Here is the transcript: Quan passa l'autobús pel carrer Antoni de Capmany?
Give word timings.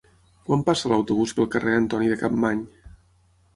Quan 0.45 0.63
passa 0.69 0.91
l'autobús 0.93 1.35
pel 1.41 1.49
carrer 1.57 1.77
Antoni 1.83 2.11
de 2.15 2.19
Capmany? 2.25 2.67